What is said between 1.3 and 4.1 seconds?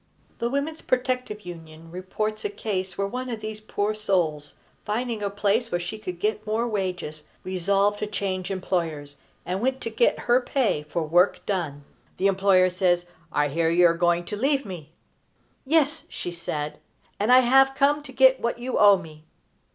Union reports a case where one of these poor